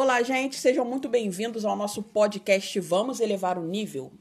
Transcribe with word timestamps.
Olá, 0.00 0.22
gente, 0.22 0.54
sejam 0.54 0.84
muito 0.84 1.08
bem-vindos 1.08 1.64
ao 1.64 1.74
nosso 1.74 2.04
podcast 2.04 2.78
Vamos 2.78 3.18
Elevar 3.18 3.58
o 3.58 3.66
Nível. 3.66 4.12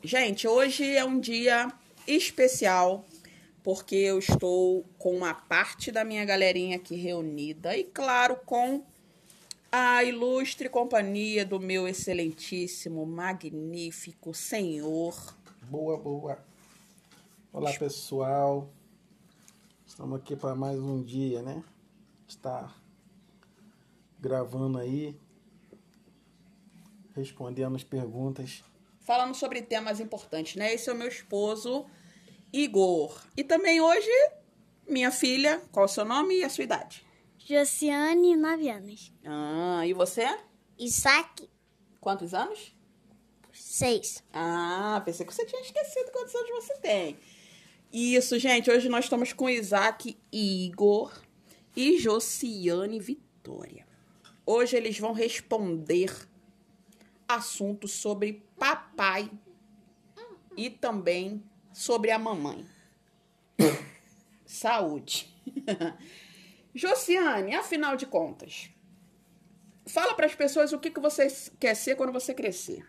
Gente, 0.00 0.46
hoje 0.46 0.88
é 0.88 1.04
um 1.04 1.18
dia 1.18 1.72
especial 2.06 3.04
porque 3.60 3.96
eu 3.96 4.20
estou 4.20 4.84
com 4.96 5.16
uma 5.16 5.34
parte 5.34 5.90
da 5.90 6.04
minha 6.04 6.24
galerinha 6.24 6.76
aqui 6.76 6.94
reunida 6.94 7.76
e, 7.76 7.82
claro, 7.82 8.36
com 8.46 8.84
a 9.72 10.04
ilustre 10.04 10.68
companhia 10.68 11.44
do 11.44 11.58
meu 11.58 11.88
excelentíssimo, 11.88 13.04
magnífico 13.04 14.32
senhor. 14.32 15.34
Boa, 15.62 15.98
boa. 15.98 16.38
Olá, 17.52 17.72
pessoal. 17.72 18.70
Estamos 19.84 20.20
aqui 20.20 20.36
para 20.36 20.54
mais 20.54 20.78
um 20.78 21.02
dia, 21.02 21.42
né? 21.42 21.64
Está 22.28 22.72
gravando 24.18 24.78
aí, 24.78 25.18
respondendo 27.14 27.76
as 27.76 27.84
perguntas. 27.84 28.62
Falando 29.00 29.34
sobre 29.34 29.62
temas 29.62 30.00
importantes, 30.00 30.56
né? 30.56 30.74
Esse 30.74 30.90
é 30.90 30.92
o 30.92 30.96
meu 30.96 31.08
esposo, 31.08 31.86
Igor. 32.52 33.20
E 33.36 33.44
também 33.44 33.80
hoje, 33.80 34.10
minha 34.88 35.10
filha, 35.10 35.62
qual 35.70 35.84
é 35.84 35.88
o 35.88 35.92
seu 35.92 36.04
nome 36.04 36.38
e 36.38 36.44
a 36.44 36.48
sua 36.48 36.64
idade? 36.64 37.06
Josiane, 37.38 38.36
9 38.36 38.68
anos. 38.68 39.12
Ah, 39.24 39.86
e 39.86 39.92
você? 39.92 40.26
Isaac, 40.78 41.48
Quantos 42.06 42.32
anos? 42.34 42.72
6. 43.52 44.22
Ah, 44.32 45.02
pensei 45.04 45.26
que 45.26 45.34
você 45.34 45.44
tinha 45.44 45.60
esquecido 45.60 46.12
quantos 46.12 46.32
anos 46.36 46.50
você 46.50 46.76
tem. 46.78 47.18
Isso, 47.92 48.38
gente. 48.38 48.70
Hoje 48.70 48.88
nós 48.88 49.06
estamos 49.06 49.32
com 49.32 49.50
Isaac 49.50 50.16
Igor 50.30 51.12
e 51.74 51.98
Josiane 51.98 53.00
Vitória. 53.00 53.84
Hoje 54.46 54.76
eles 54.76 54.96
vão 54.98 55.12
responder 55.12 56.10
assuntos 57.28 57.90
sobre 57.92 58.46
papai 58.56 59.28
e 60.56 60.70
também 60.70 61.42
sobre 61.72 62.12
a 62.12 62.18
mamãe. 62.18 62.64
Saúde. 64.46 65.34
Josiane, 66.74 67.54
afinal 67.54 67.96
de 67.96 68.06
contas, 68.06 68.70
fala 69.86 70.14
para 70.14 70.26
as 70.26 70.34
pessoas 70.34 70.72
o 70.72 70.78
que, 70.78 70.90
que 70.90 71.00
você 71.00 71.26
quer 71.58 71.74
ser 71.74 71.96
quando 71.96 72.12
você 72.12 72.32
crescer. 72.32 72.86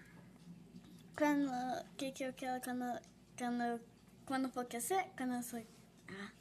Quando. 1.17 1.49
Que, 1.97 2.11
que 2.11 2.23
eu 2.23 2.33
quero 2.33 2.61
quando. 2.61 2.99
Quando. 3.37 3.81
Quando 4.25 4.49
for 4.49 4.65
crescer? 4.65 5.05
Quando 5.15 5.33
eu 5.33 5.41
sou. 5.41 5.65
Ah. 6.09 6.31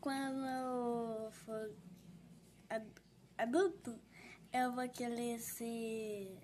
Quando 0.00 0.46
eu 0.46 1.30
for 1.32 1.72
ad- 2.68 3.02
adulto, 3.36 3.98
eu 4.52 4.72
vou 4.72 4.88
querer 4.88 5.38
ser. 5.38 6.36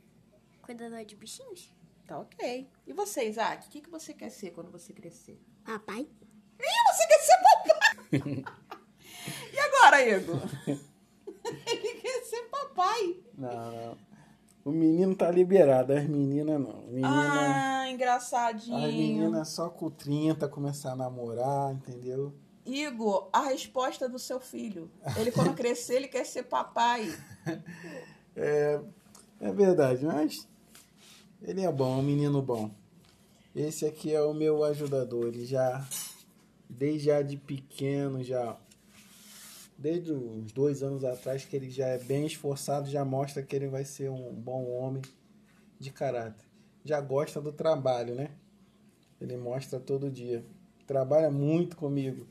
Cuidador 0.63 1.05
de 1.05 1.15
bichinhos? 1.17 1.73
Tá 2.07 2.19
ok. 2.19 2.69
E 2.87 2.93
você, 2.93 3.29
Isaac? 3.29 3.67
O 3.67 3.71
que, 3.71 3.81
que 3.81 3.91
você 3.91 4.13
quer 4.15 4.31
ser 4.31 4.51
quando 4.51 4.71
você 4.71 4.93
crescer? 4.93 5.41
Papai? 5.65 6.01
Ih, 6.01 6.93
você 6.93 7.07
quer 7.07 7.19
ser 7.19 7.37
papai! 7.43 8.45
e 9.53 9.59
agora, 9.59 10.09
Igor? 10.09 10.41
Ele 11.67 12.01
quer 12.01 12.25
ser 12.25 12.43
papai. 12.49 13.21
Não, 13.37 13.73
não. 13.73 13.99
O 14.65 14.71
menino 14.73 15.15
tá 15.15 15.31
liberado, 15.31 15.93
as 15.93 16.09
meninas 16.09 16.61
não. 16.61 16.83
Menina, 16.89 17.83
Ah, 17.83 17.89
engraçadinho. 17.91 18.77
as 18.77 18.93
meninas 18.93 19.49
só 19.51 19.69
com 19.69 19.89
30 19.89 20.49
começar 20.49 20.93
a 20.93 20.97
namorar, 20.97 21.73
entendeu? 21.73 22.35
Igor, 22.67 23.29
a 23.33 23.43
resposta 23.43 24.09
do 24.09 24.19
seu 24.19 24.41
filho. 24.41 24.91
Ele, 25.17 25.31
quando 25.31 25.55
crescer, 25.57 25.95
ele 25.95 26.09
quer 26.09 26.25
ser 26.25 26.45
papai. 26.45 27.09
É, 28.39 28.79
é 29.41 29.51
verdade, 29.51 30.05
mas 30.05 30.47
ele 31.41 31.63
é 31.63 31.73
bom, 31.73 31.97
é 31.97 32.01
um 32.01 32.03
menino 32.03 32.43
bom. 32.43 32.71
Esse 33.55 33.87
aqui 33.87 34.13
é 34.15 34.21
o 34.21 34.35
meu 34.35 34.63
ajudador, 34.63 35.29
ele 35.29 35.47
já, 35.47 35.89
desde 36.69 37.07
já 37.07 37.23
de 37.23 37.39
pequeno, 37.39 38.23
já, 38.23 38.55
desde 39.79 40.13
os 40.13 40.53
dois 40.53 40.83
anos 40.83 41.03
atrás, 41.03 41.47
que 41.47 41.57
ele 41.57 41.71
já 41.71 41.87
é 41.87 41.99
bem 41.99 42.27
esforçado, 42.27 42.91
já 42.91 43.07
mostra 43.07 43.43
que 43.43 43.57
ele 43.57 43.69
vai 43.69 43.87
ser 43.87 44.11
um 44.11 44.35
bom 44.35 44.69
homem 44.69 45.01
de 45.79 45.91
caráter. 45.91 46.45
Já 46.85 47.01
gosta 47.01 47.41
do 47.41 47.53
trabalho, 47.53 48.15
né? 48.15 48.31
Ele 49.19 49.37
mostra 49.39 49.81
todo 49.81 50.11
dia. 50.11 50.45
Trabalha 50.87 51.31
muito 51.31 51.77
comigo. 51.77 52.27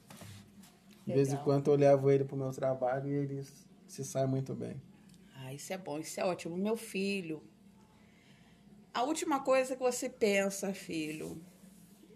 De 1.05 1.13
vez 1.13 1.31
em 1.31 1.37
quando 1.37 1.69
eu 1.69 1.75
levo 1.75 2.09
ele 2.09 2.23
pro 2.23 2.35
meu 2.35 2.51
trabalho 2.51 3.07
e 3.07 3.13
ele 3.13 3.43
se 3.87 4.03
sai 4.03 4.25
muito 4.25 4.55
bem. 4.55 4.81
Ah, 5.35 5.53
isso 5.53 5.71
é 5.71 5.77
bom, 5.77 5.99
isso 5.99 6.19
é 6.19 6.25
ótimo. 6.25 6.57
Meu 6.57 6.75
filho. 6.75 7.43
A 8.93 9.03
última 9.03 9.41
coisa 9.41 9.75
que 9.75 9.83
você 9.83 10.09
pensa, 10.09 10.73
filho. 10.73 11.39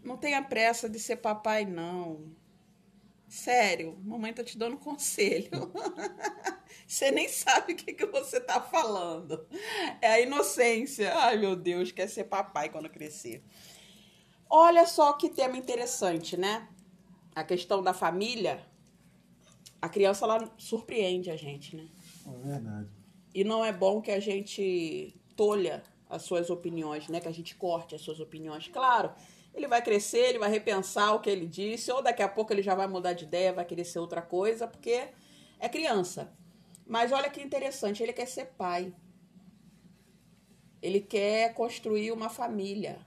Não 0.04 0.18
tenha 0.18 0.42
pressa 0.42 0.90
de 0.90 1.00
ser 1.00 1.18
papai, 1.18 1.66
não. 1.66 2.32
Sério, 3.28 3.96
mamãe 4.04 4.34
tá 4.34 4.44
te 4.44 4.58
dando 4.58 4.78
conselho. 4.80 5.52
você 6.88 7.12
nem 7.12 7.30
sabe 7.30 7.74
o 7.74 7.76
que, 7.76 7.94
que 7.94 8.06
você 8.08 8.42
tá 8.42 8.60
falando. 8.60 9.46
É 10.02 10.08
a 10.08 10.20
inocência. 10.20 11.14
Ai, 11.16 11.38
meu 11.38 11.56
Deus, 11.56 11.92
quer 11.92 12.08
ser 12.08 12.24
papai 12.24 12.70
quando 12.70 12.90
crescer. 12.90 13.44
Olha 14.50 14.88
só 14.88 15.14
que 15.14 15.30
tema 15.30 15.58
interessante, 15.58 16.36
né? 16.36 16.68
A 17.36 17.44
questão 17.44 17.84
da 17.84 17.94
família. 17.94 18.66
A 19.82 19.88
criança, 19.88 20.26
ela 20.26 20.54
surpreende 20.58 21.32
a 21.32 21.36
gente, 21.36 21.76
né? 21.76 21.88
É 22.28 22.38
verdade. 22.48 22.90
E 23.34 23.44
não 23.44 23.64
é 23.64 23.72
bom 23.72 24.02
que 24.02 24.12
a 24.12 24.20
gente 24.20 25.16
tolha 25.36 25.84
as 26.10 26.24
suas 26.24 26.50
opiniões, 26.50 27.08
né? 27.08 27.20
Que 27.22 27.28
a 27.28 27.32
gente 27.32 27.56
corte 27.56 27.96
as 27.96 28.02
suas 28.02 28.20
opiniões. 28.20 28.68
Claro, 28.68 29.14
ele 29.54 29.68
vai 29.68 29.82
crescer, 29.82 30.30
ele 30.30 30.40
vai 30.40 30.50
repensar 30.50 31.14
o 31.14 31.22
que 31.22 31.30
ele 31.30 31.46
disse, 31.46 31.92
ou 31.92 32.02
daqui 32.02 32.22
a 32.22 32.28
pouco 32.28 32.52
ele 32.52 32.62
já 32.62 32.76
vai 32.76 32.88
mudar 32.88 33.14
de 33.14 33.26
ideia, 33.26 33.54
vai 33.54 33.66
querer 33.66 33.86
ser 33.86 34.00
outra 34.00 34.22
coisa, 34.22 34.68
porque 34.68 35.10
é 35.60 35.70
criança. 35.70 36.34
Mas 36.86 37.12
olha 37.12 37.30
que 37.30 37.42
interessante, 37.42 38.02
ele 38.02 38.14
quer 38.14 38.28
ser 38.28 38.48
pai. 38.58 38.94
Ele 40.82 41.00
quer 41.00 41.54
construir 41.54 42.12
uma 42.12 42.30
família. 42.30 43.06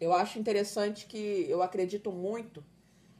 Eu 0.00 0.12
acho 0.12 0.38
interessante 0.38 1.06
que 1.06 1.46
eu 1.48 1.62
acredito 1.62 2.12
muito 2.12 2.64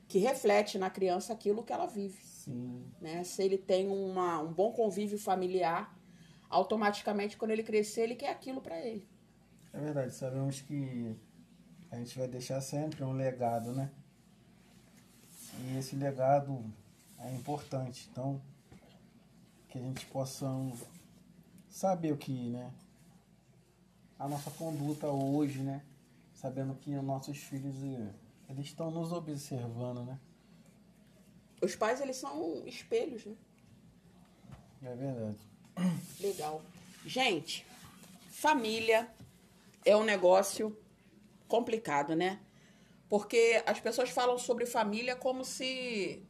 que 0.07 0.19
reflete 0.19 0.79
na 0.79 0.91
criança 0.91 1.33
aquilo 1.33 1.63
que 1.63 1.73
ela 1.73 1.87
vive 1.87 2.34
Sim. 2.45 2.85
né? 3.01 3.25
Se 3.25 3.43
ele 3.43 3.57
tem 3.57 3.89
uma, 3.89 4.41
um 4.41 4.53
bom 4.53 4.73
convívio 4.73 5.19
familiar, 5.19 5.97
automaticamente 6.51 7.37
quando 7.37 7.53
ele 7.53 7.63
crescer, 7.63 8.03
ele 8.03 8.15
quer 8.15 8.31
aquilo 8.31 8.61
para 8.61 8.79
ele. 8.79 9.09
É 9.73 9.79
verdade, 9.79 10.13
sabemos 10.15 10.61
que 10.61 11.17
a 11.91 11.97
gente 11.97 12.19
vai 12.19 12.29
deixar 12.29 12.61
sempre 12.61 13.03
um 13.03 13.13
legado, 13.13 13.73
né? 13.73 13.91
E 15.63 15.79
esse 15.79 15.97
legado 15.97 16.63
é 17.19 17.35
importante. 17.35 18.09
Então, 18.11 18.41
que 19.69 19.79
a 19.79 19.81
gente 19.81 20.05
possa 20.07 20.47
saber 21.69 22.13
o 22.13 22.17
que, 22.17 22.51
né? 22.51 22.71
A 24.19 24.29
nossa 24.29 24.51
conduta 24.51 25.09
hoje, 25.09 25.61
né? 25.61 25.83
Sabendo 26.35 26.75
que 26.75 26.95
os 26.95 27.03
nossos 27.03 27.39
filhos, 27.39 27.75
eh, 27.83 28.13
eles 28.51 28.67
estão 28.67 28.91
nos 28.91 29.13
observando, 29.13 30.05
né? 30.05 30.19
Os 31.65 31.75
pais, 31.75 32.01
eles 32.01 32.17
são 32.17 32.63
espelhos, 32.67 33.25
né? 33.25 33.35
É 34.83 34.95
verdade. 34.95 35.39
Legal. 36.21 36.63
Gente, 37.07 37.67
família 38.31 39.09
é 39.85 39.97
um 39.97 40.05
negócio 40.05 40.77
complicado, 41.49 42.15
né? 42.15 42.41
Porque 43.09 43.63
as 43.67 43.81
pessoas 43.81 44.11
falam 44.11 44.39
sobre 44.39 44.67
família 44.67 45.17
como 45.17 45.45
se, 45.45 46.23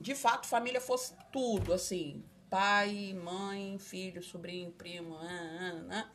de 0.00 0.14
fato, 0.14 0.46
família 0.46 0.80
fosse 0.80 1.14
tudo, 1.30 1.72
assim. 1.72 2.24
Pai, 2.50 3.14
mãe, 3.14 3.78
filho, 3.78 4.22
sobrinho, 4.22 4.72
primo, 4.72 5.16
ah. 5.16 6.10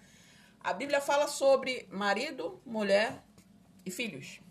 A 0.60 0.74
Bíblia 0.74 1.00
fala 1.00 1.28
sobre 1.28 1.88
marido, 1.90 2.62
mulher 2.66 3.24
e 3.86 3.92
filhos. 3.92 4.42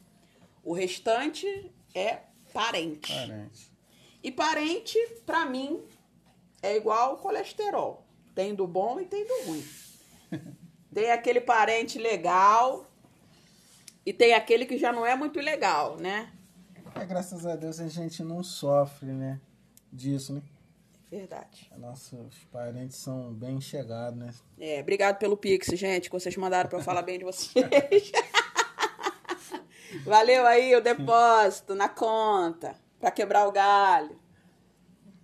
O 0.65 0.73
restante 0.73 1.71
é 1.95 2.23
parente. 2.53 3.13
Parente. 3.13 3.76
E 4.27 4.33
parente, 4.33 4.99
pra 5.25 5.47
mim, 5.47 5.81
é 6.61 6.77
igual 6.77 7.17
colesterol. 7.19 8.05
Tem 8.35 8.57
do 8.57 8.67
bom 8.67 8.99
e 8.99 9.05
tem 9.05 9.25
do 9.25 9.47
ruim. 9.47 9.65
Tem 10.93 11.13
aquele 11.13 11.41
parente 11.41 11.97
legal 11.97 12.87
e 14.05 14.15
tem 14.15 14.33
aquele 14.33 14.65
que 14.65 14.79
já 14.79 14.91
não 14.91 15.05
é 15.05 15.15
muito 15.15 15.39
legal, 15.39 15.99
né? 15.99 16.33
É, 16.95 17.05
graças 17.05 17.45
a 17.45 17.55
Deus 17.55 17.79
a 17.79 17.87
gente 17.87 18.25
não 18.25 18.43
sofre, 18.43 19.13
né? 19.13 19.39
Disso, 19.93 20.33
né? 20.33 20.43
Verdade. 21.11 21.71
Nossos 21.77 22.39
parentes 22.51 22.97
são 22.97 23.35
bem 23.35 23.61
chegados, 23.61 24.19
né? 24.19 24.31
É, 24.59 24.81
obrigado 24.81 25.19
pelo 25.19 25.37
Pix, 25.37 25.69
gente, 25.75 26.09
que 26.09 26.19
vocês 26.19 26.35
mandaram 26.37 26.71
pra 26.71 26.79
eu 26.79 26.83
falar 26.83 27.03
bem 27.03 27.19
de 27.19 27.25
vocês. 27.27 27.53
Valeu 30.03 30.47
aí 30.47 30.75
o 30.75 30.81
depósito 30.81 31.75
na 31.75 31.91
conta 31.91 32.75
pra 33.07 33.13
quebrar 33.13 33.47
o 33.47 33.53
galho. 33.53 34.19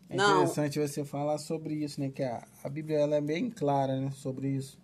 É 0.09 0.15
Não. 0.15 0.37
interessante 0.37 0.79
você 0.79 1.05
falar 1.05 1.39
sobre 1.39 1.75
isso, 1.75 2.01
né? 2.01 2.11
Que 2.11 2.23
a, 2.23 2.47
a 2.63 2.69
Bíblia 2.69 2.99
ela 2.99 3.17
é 3.17 3.21
bem 3.21 3.51
clara 3.51 4.01
né, 4.01 4.09
sobre 4.13 4.51
isso. 4.51 4.79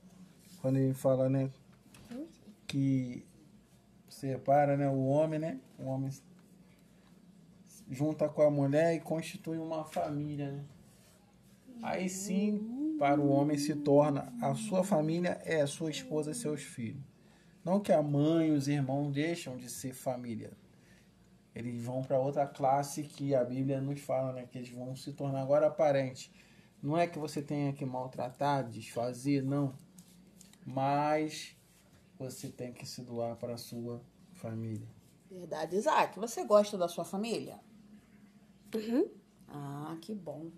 Quando 0.60 0.78
ele 0.78 0.94
fala 0.94 1.28
né, 1.28 1.48
que 2.66 3.24
separa 4.08 4.76
né, 4.76 4.88
o 4.88 5.06
homem, 5.06 5.38
né? 5.38 5.60
O 5.78 5.84
homem 5.84 6.10
junta 7.88 8.28
com 8.28 8.42
a 8.42 8.50
mulher 8.50 8.96
e 8.96 9.00
constitui 9.00 9.58
uma 9.58 9.84
família. 9.84 10.50
Né? 10.50 10.64
Aí 11.84 12.08
sim, 12.08 12.96
para 12.98 13.20
o 13.20 13.28
homem 13.28 13.56
se 13.56 13.76
torna 13.76 14.32
a 14.42 14.56
sua 14.56 14.82
família 14.82 15.40
é 15.44 15.60
a 15.60 15.68
sua 15.68 15.88
esposa 15.88 16.32
e 16.32 16.34
seus 16.34 16.62
filhos. 16.62 17.04
Não 17.64 17.78
que 17.78 17.92
a 17.92 18.02
mãe 18.02 18.48
e 18.48 18.50
os 18.50 18.66
irmãos 18.66 19.12
deixam 19.12 19.56
de 19.56 19.70
ser 19.70 19.94
família. 19.94 20.50
Eles 21.58 21.82
vão 21.82 22.04
para 22.04 22.20
outra 22.20 22.46
classe 22.46 23.02
que 23.02 23.34
a 23.34 23.42
Bíblia 23.44 23.80
nos 23.80 24.00
fala, 24.00 24.32
né? 24.32 24.46
Que 24.46 24.58
eles 24.58 24.70
vão 24.70 24.94
se 24.94 25.12
tornar 25.12 25.42
agora 25.42 25.68
parentes. 25.68 26.30
Não 26.80 26.96
é 26.96 27.04
que 27.04 27.18
você 27.18 27.42
tenha 27.42 27.72
que 27.72 27.84
maltratar, 27.84 28.70
desfazer, 28.70 29.42
não. 29.42 29.76
Mas 30.64 31.56
você 32.16 32.48
tem 32.48 32.72
que 32.72 32.86
se 32.86 33.02
doar 33.02 33.34
para 33.34 33.54
a 33.54 33.58
sua 33.58 34.00
família. 34.34 34.86
Verdade. 35.28 35.74
Isaac, 35.74 36.16
você 36.16 36.44
gosta 36.44 36.78
da 36.78 36.86
sua 36.86 37.04
família? 37.04 37.58
Uhum. 38.72 39.10
Ah, 39.48 39.98
que 40.00 40.14
bom. 40.14 40.52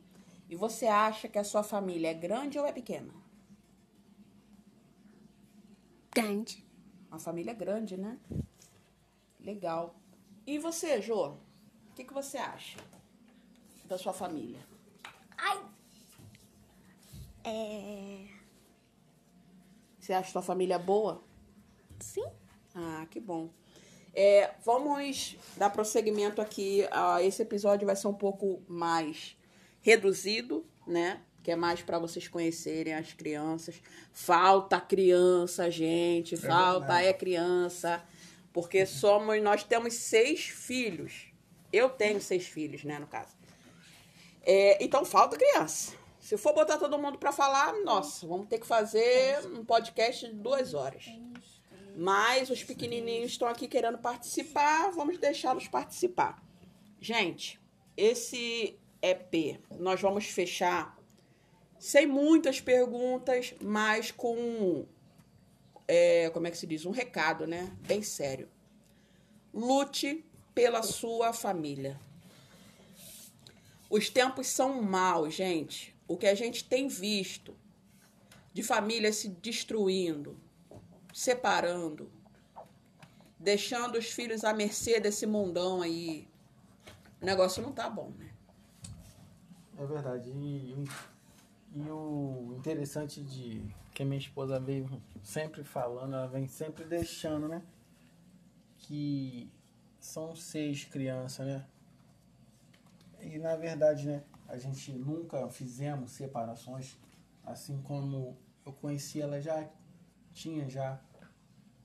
E 0.51 0.55
você 0.55 0.87
acha 0.87 1.29
que 1.29 1.39
a 1.39 1.45
sua 1.45 1.63
família 1.63 2.09
é 2.09 2.15
grande 2.15 2.59
ou 2.59 2.67
é 2.67 2.73
pequena? 2.73 3.15
Grande. 6.15 6.63
Uma 7.09 7.19
família 7.19 7.55
grande, 7.55 7.97
né? 7.97 8.19
Legal. 9.41 9.99
E 10.51 10.59
você, 10.59 11.01
Jô? 11.01 11.29
O 11.29 11.95
que, 11.95 12.03
que 12.03 12.13
você 12.13 12.37
acha 12.37 12.77
da 13.85 13.97
sua 13.97 14.13
família? 14.13 14.59
Ai. 15.39 15.61
É. 17.45 18.27
Você 19.97 20.13
acha 20.13 20.33
sua 20.33 20.43
família 20.43 20.77
boa? 20.77 21.23
Sim. 22.01 22.27
Ah, 22.75 23.07
que 23.09 23.21
bom. 23.21 23.49
É, 24.13 24.53
vamos 24.65 25.37
dar 25.57 25.71
prosseguimento 25.71 26.43
aqui. 26.43 26.85
a 26.91 27.23
esse 27.23 27.43
episódio 27.43 27.87
vai 27.87 27.95
ser 27.95 28.09
um 28.09 28.15
pouco 28.15 28.61
mais 28.67 29.37
reduzido, 29.81 30.67
né? 30.85 31.23
Que 31.45 31.53
é 31.53 31.57
mais 31.57 31.81
para 31.81 32.01
vocês 32.01 32.27
conhecerem 32.27 32.93
as 32.93 33.13
crianças. 33.13 33.81
Falta 34.13 34.81
criança, 34.81 35.71
gente. 35.71 36.37
Falta 36.37 36.87
verdade. 36.89 37.07
é 37.07 37.13
criança. 37.13 38.05
Porque 38.53 38.85
somos, 38.87 39.41
nós 39.43 39.63
temos 39.63 39.95
seis 39.95 40.45
filhos. 40.49 41.33
Eu 41.73 41.89
tenho 41.89 42.21
seis 42.21 42.47
filhos, 42.47 42.85
né, 42.85 42.99
no 42.99 43.07
caso. 43.07 43.37
É, 44.43 44.83
então 44.83 45.05
falta 45.05 45.37
criança. 45.37 45.95
Se 46.19 46.37
for 46.37 46.53
botar 46.53 46.77
todo 46.77 46.99
mundo 46.99 47.19
para 47.19 47.33
falar, 47.33 47.73
nossa, 47.83 48.27
vamos 48.27 48.49
ter 48.49 48.59
que 48.59 48.67
fazer 48.67 49.47
um 49.47 49.65
podcast 49.65 50.27
de 50.27 50.35
duas 50.35 50.75
horas. 50.75 51.07
Mas 51.97 52.51
os 52.51 52.63
pequenininhos 52.63 53.33
estão 53.33 53.49
aqui 53.49 53.67
querendo 53.67 53.99
participar, 53.99 54.91
vamos 54.91 55.19
deixá-los 55.19 55.69
participar. 55.69 56.43
Gente, 57.01 57.61
esse 57.97 58.79
EP 59.03 59.61
nós 59.79 60.01
vamos 60.01 60.27
fechar 60.27 60.99
sem 61.79 62.07
muitas 62.07 62.61
perguntas, 62.61 63.55
mas 63.61 64.11
com 64.11 64.87
é, 65.93 66.31
como 66.31 66.47
é 66.47 66.53
que 66.53 66.57
se 66.57 66.69
diz? 66.69 66.87
Um 66.87 66.93
recado, 66.93 67.49
né? 67.49 67.77
Bem 67.81 68.01
sério. 68.01 68.49
Lute 69.53 70.25
pela 70.55 70.85
sua 70.85 71.33
família. 71.33 72.01
Os 73.91 74.09
tempos 74.09 74.47
são 74.47 74.81
maus, 74.81 75.35
gente. 75.35 75.93
O 76.07 76.17
que 76.17 76.29
a 76.29 76.35
gente 76.37 76.63
tem 76.63 76.87
visto 76.87 77.57
de 78.53 78.63
famílias 78.63 79.17
se 79.17 79.31
destruindo, 79.31 80.39
separando, 81.13 82.09
deixando 83.37 83.99
os 83.99 84.07
filhos 84.07 84.45
à 84.45 84.53
mercê 84.53 85.01
desse 85.01 85.27
mundão 85.27 85.83
aí. 85.83 86.29
O 87.21 87.27
negócio 87.27 87.61
não 87.61 87.73
tá 87.73 87.91
bom, 87.91 88.13
né? 88.17 88.31
É 89.77 89.85
verdade. 89.85 90.31
E, 90.31 90.85
e 91.75 91.91
o 91.91 92.55
interessante 92.57 93.21
de 93.21 93.75
que 93.95 94.05
minha 94.05 94.19
esposa 94.19 94.59
veio 94.59 94.89
sempre 95.23 95.63
falando, 95.65 96.15
ela 96.15 96.27
vem 96.27 96.47
sempre 96.47 96.85
deixando, 96.85 97.49
né? 97.49 97.63
Que 98.79 99.51
são 99.99 100.35
seis 100.35 100.85
crianças, 100.85 101.47
né? 101.47 101.67
E 103.21 103.39
na 103.39 103.57
verdade, 103.57 104.07
né? 104.07 104.23
A 104.49 104.57
gente 104.57 104.93
nunca 104.93 105.49
fizemos 105.49 106.13
separações, 106.13 106.97
assim 107.45 107.81
como 107.83 108.37
eu 108.65 108.73
conheci 108.73 109.21
ela 109.21 109.41
já 109.41 109.69
tinha 110.33 110.69
já 110.69 111.01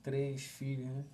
três 0.02 0.44
filhos, 0.44 0.88
né? 0.88 1.06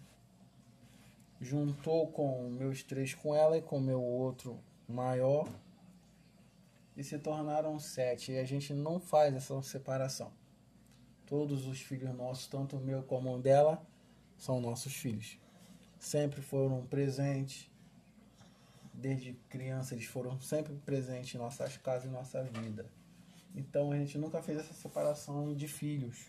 Juntou 1.39 2.11
com 2.11 2.49
meus 2.49 2.83
três 2.83 3.15
com 3.15 3.35
ela 3.35 3.57
e 3.57 3.61
com 3.61 3.79
meu 3.79 4.01
outro 4.01 4.59
maior 4.87 5.47
e 6.95 7.03
se 7.03 7.17
tornaram 7.17 7.79
sete. 7.79 8.33
E 8.33 8.37
a 8.37 8.43
gente 8.43 8.73
não 8.73 8.99
faz 8.99 9.33
essa 9.33 9.59
separação. 9.61 10.31
Todos 11.31 11.65
os 11.65 11.79
filhos 11.79 12.13
nossos, 12.13 12.45
tanto 12.45 12.75
o 12.75 12.81
meu 12.81 13.03
como 13.03 13.33
o 13.33 13.39
dela, 13.41 13.81
são 14.37 14.59
nossos 14.59 14.93
filhos. 14.93 15.39
Sempre 15.97 16.41
foram 16.41 16.85
presentes. 16.85 17.71
Desde 18.93 19.31
criança 19.47 19.93
eles 19.95 20.07
foram 20.07 20.41
sempre 20.41 20.73
presentes 20.85 21.33
em 21.33 21.37
nossas 21.37 21.77
casas 21.77 22.09
e 22.09 22.11
nossa 22.11 22.43
vida. 22.43 22.85
Então 23.55 23.93
a 23.93 23.95
gente 23.95 24.17
nunca 24.17 24.41
fez 24.41 24.59
essa 24.59 24.73
separação 24.73 25.55
de 25.55 25.69
filhos. 25.69 26.25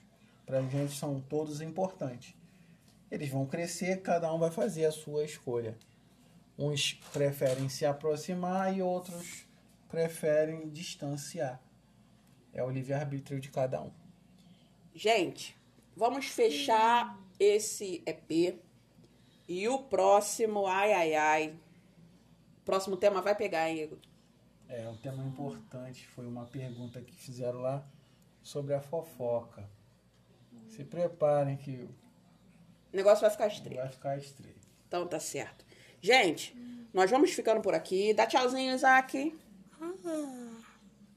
Pra 0.47 0.63
gente 0.63 0.97
são 0.97 1.21
todos 1.21 1.61
importantes. 1.61 2.37
Eles 3.11 3.29
vão 3.29 3.45
crescer, 3.45 4.03
cada 4.03 4.33
um 4.33 4.39
vai 4.39 4.53
fazer 4.53 4.85
a 4.85 4.93
sua 4.93 5.25
escolha. 5.25 5.77
Uns 6.57 6.93
preferem 7.13 7.69
se 7.69 7.85
aproximar 7.85 8.73
e 8.73 8.81
outros 8.81 9.49
preferem 9.89 10.71
distanciar. 10.71 11.61
É 12.55 12.63
o 12.63 12.71
livre-arbítrio 12.71 13.41
de 13.41 13.51
cada 13.51 13.83
um. 13.83 14.02
Gente, 14.95 15.57
vamos 15.97 16.27
fechar 16.27 17.19
esse 17.39 18.03
EP. 18.07 18.59
E 19.49 19.69
o 19.69 19.79
próximo, 19.79 20.67
ai, 20.67 20.93
ai, 20.93 21.15
ai. 21.15 21.57
Próximo 22.65 22.97
tema 22.97 23.21
vai 23.21 23.35
pegar, 23.35 23.69
hein, 23.69 23.83
Igor? 23.83 23.99
É, 24.69 24.89
um 24.89 24.97
tema 24.97 25.23
importante 25.25 26.07
foi 26.07 26.27
uma 26.27 26.47
pergunta 26.47 27.01
que 27.03 27.13
fizeram 27.15 27.61
lá 27.61 27.85
sobre 28.43 28.75
a 28.75 28.81
fofoca. 28.81 29.69
Se 30.69 30.85
preparem 30.85 31.57
que 31.57 31.89
O 32.93 32.97
negócio 32.97 33.21
vai 33.23 33.31
ficar 33.31 33.49
estreito. 33.49 33.77
vai 33.81 33.89
ficar 33.91 34.17
estreito. 34.17 34.67
Então 34.89 35.07
tá 35.07 35.19
certo. 35.21 35.65
Gente, 36.01 36.55
nós 36.93 37.11
vamos 37.11 37.33
ficando 37.33 37.61
por 37.61 37.75
aqui. 37.75 38.15
Dá 38.15 38.27
tchauzinho, 38.27 38.75
Isaac. 38.75 39.37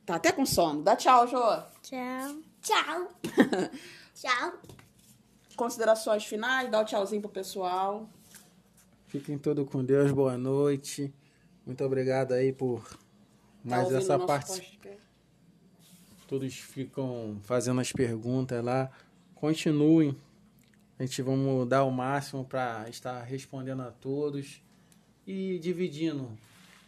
Tá 0.05 0.15
até 0.15 0.31
com 0.31 0.45
sono. 0.45 0.83
Dá 0.83 0.95
tchau, 0.95 1.27
Jô. 1.27 1.41
Tchau. 1.81 2.39
Tchau. 2.61 3.11
Tchau. 4.13 4.59
Considerações 5.55 6.25
finais, 6.25 6.69
dá 6.69 6.81
o 6.81 6.85
tchauzinho 6.85 7.21
pro 7.21 7.31
pessoal. 7.31 8.09
Fiquem 9.07 9.37
todos 9.37 9.67
com 9.69 9.83
Deus, 9.83 10.11
boa 10.11 10.37
noite. 10.37 11.13
Muito 11.65 11.83
obrigado 11.83 12.33
aí 12.33 12.51
por 12.51 12.83
Tá 12.87 12.97
mais 13.63 13.83
ouvindo 13.85 14.01
essa 14.01 14.19
parte. 14.19 14.79
Todos 16.27 16.53
ficam 16.53 17.39
fazendo 17.43 17.81
as 17.81 17.91
perguntas 17.91 18.63
lá. 18.63 18.91
Continuem. 19.33 20.15
A 20.99 21.03
gente 21.03 21.21
vamos 21.21 21.67
dar 21.67 21.83
o 21.83 21.91
máximo 21.91 22.45
para 22.45 22.87
estar 22.89 23.21
respondendo 23.23 23.81
a 23.81 23.91
todos 23.91 24.61
e 25.25 25.57
dividindo 25.59 26.29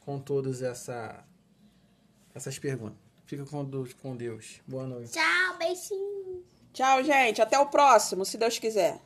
com 0.06 0.20
todos 0.20 0.62
essa, 0.62 1.24
essas 2.34 2.60
perguntas. 2.60 3.07
Fica 3.28 3.46
com 3.46 3.66
Deus, 3.66 3.94
com 3.94 4.16
Deus. 4.16 4.62
Boa 4.66 4.88
noite. 4.88 5.12
Tchau, 5.12 5.58
beijinho. 5.60 6.46
Tchau, 6.72 7.04
gente. 7.04 7.42
Até 7.42 7.60
o 7.60 7.66
próximo, 7.66 8.24
se 8.24 8.38
Deus 8.38 8.58
quiser. 8.58 9.02